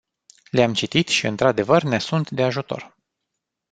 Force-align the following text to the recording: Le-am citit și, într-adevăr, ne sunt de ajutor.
Le-am 0.51 0.73
citit 0.75 1.07
și, 1.07 1.25
într-adevăr, 1.25 1.83
ne 1.83 1.99
sunt 1.99 2.29
de 2.31 2.43
ajutor. 2.43 2.95